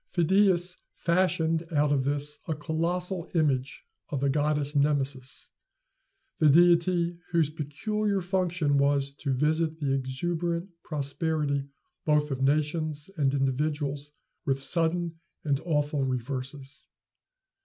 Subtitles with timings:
[0.09, 5.51] Phidias fashioned out of this a colossal image of the goddess Nemesis,
[6.39, 11.67] the deity whose peculiar function was to visit the exuberant prosperity
[12.03, 16.87] both of nations and individuals with sudden and awful reverses.